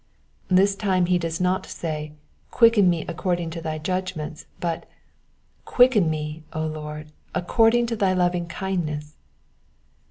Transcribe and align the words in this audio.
This 0.47 0.75
time 0.75 1.05
he 1.05 1.19
does 1.19 1.39
not 1.39 1.67
say, 1.67 2.13
'* 2.33 2.39
Quicken 2.49 2.89
me 2.89 3.05
according 3.07 3.51
to 3.51 3.61
thy 3.61 3.77
judgments," 3.77 4.47
but, 4.59 4.87
"Quicken 5.63 6.09
me, 6.09 6.41
O 6.53 6.65
Lord, 6.65 7.11
according 7.35 7.85
to 7.85 7.95
thy 7.95 8.13
lovingkindness." 8.15 9.13